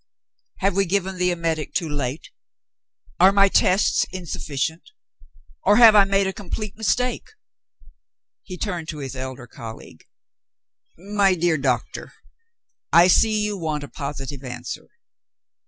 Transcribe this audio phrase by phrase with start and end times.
[0.61, 2.31] Have we given the emetic too late?
[3.19, 4.89] Are my tests insufficient?
[5.61, 7.27] Or have I made a complete mistake?"
[8.41, 10.05] He turned to his elder colleague.
[10.97, 12.15] "My dear doctor,
[12.91, 14.87] I see you want a positive answer.